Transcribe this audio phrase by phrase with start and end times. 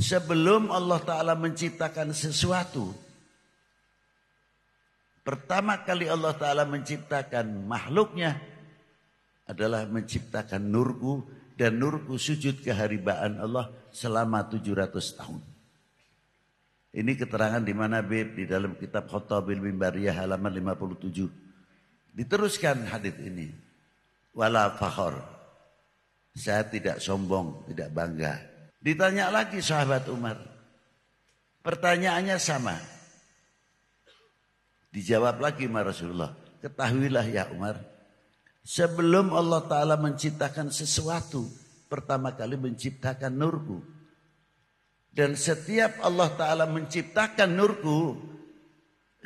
[0.00, 2.88] Sebelum Allah Ta'ala menciptakan sesuatu.
[5.20, 8.40] Pertama kali Allah Ta'ala menciptakan makhluknya
[9.44, 15.44] adalah menciptakan nurku dan nurku sujud keharibaan Allah selama 700 tahun.
[16.90, 22.16] Ini keterangan di mana Bib di dalam kitab Khotabil Mimbariyah halaman 57.
[22.16, 23.52] Diteruskan hadis ini.
[24.32, 25.20] Wala fakhor.
[26.34, 28.49] Saya tidak sombong, tidak bangga.
[28.80, 30.40] Ditanya lagi sahabat Umar.
[31.60, 32.80] Pertanyaannya sama.
[34.88, 36.32] Dijawab lagi Umar Rasulullah.
[36.64, 37.76] Ketahuilah ya Umar.
[38.64, 41.44] Sebelum Allah Ta'ala menciptakan sesuatu.
[41.92, 43.84] Pertama kali menciptakan nurku.
[45.10, 48.14] Dan setiap Allah Ta'ala menciptakan nurku,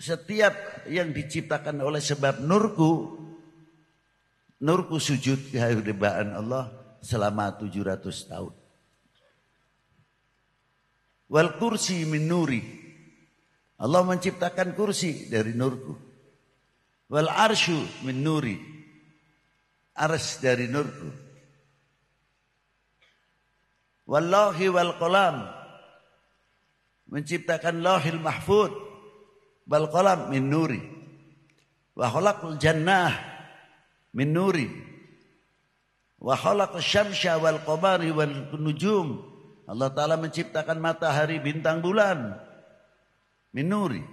[0.00, 3.20] setiap yang diciptakan oleh sebab nurku,
[4.64, 6.72] nurku sujud kehadiran Allah
[7.04, 8.00] selama 700
[8.32, 8.63] tahun.
[11.28, 12.62] Wal kursi min nuri.
[13.80, 15.94] Allah menciptakan kursi dari nurku.
[17.10, 18.56] Wal arsyu min nuri.
[19.94, 21.08] Ars dari nurku.
[24.04, 25.48] Wallahi wal qalam
[27.08, 28.72] menciptakan lahil mahfud
[29.64, 30.82] bal qalam min nuri
[31.96, 33.12] wa khalaqal jannah
[34.12, 34.68] min nuri
[36.20, 36.36] wa
[36.80, 39.33] syamsa wal qamari wal nujum
[39.64, 42.36] Allah taala menciptakan matahari bintang bulan.
[43.56, 44.04] Min nuri.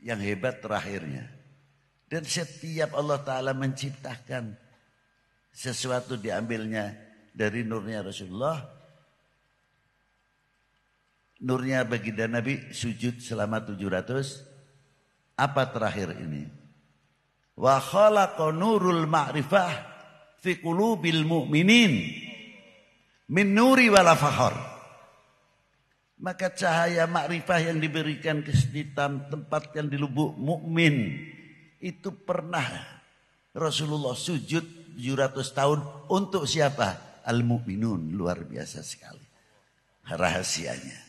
[0.00, 1.28] Yang hebat terakhirnya.
[2.08, 4.56] Dan setiap Allah taala menciptakan
[5.52, 6.96] sesuatu diambilnya
[7.36, 8.64] dari nurnya Rasulullah.
[11.44, 16.48] Nurnya baginda Nabi sujud selama 700 apa terakhir ini?
[17.58, 19.93] Wa khalaqa nurul ma'rifah
[20.44, 21.92] fi qulubil mu'minin
[23.32, 24.52] min nuri wala fakhar
[26.20, 31.16] maka cahaya makrifah yang diberikan ke setiap tempat yang di lubuk mukmin
[31.80, 32.64] itu pernah
[33.56, 35.78] Rasulullah sujud 700 tahun
[36.12, 37.20] untuk siapa?
[37.24, 39.24] Al-mu'minun luar biasa sekali
[40.04, 41.04] rahasianya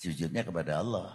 [0.00, 1.12] Sujudnya kepada Allah.